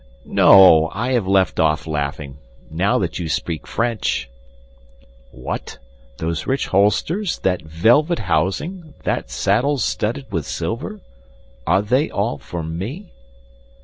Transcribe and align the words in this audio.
"No, 0.25 0.89
I 0.95 1.11
have 1.11 1.27
left 1.27 1.59
off 1.59 1.85
laughing, 1.85 2.39
now 2.71 2.97
that 2.97 3.19
you 3.19 3.29
speak 3.29 3.67
French." 3.67 4.31
"What, 5.29 5.77
those 6.17 6.47
rich 6.47 6.65
holsters, 6.69 7.37
that 7.43 7.61
velvet 7.61 8.17
housing, 8.17 8.95
that 9.03 9.29
saddle 9.29 9.77
studded 9.77 10.25
with 10.31 10.47
silver—are 10.47 11.83
they 11.83 12.09
all 12.09 12.39
for 12.39 12.63
me?" 12.63 13.11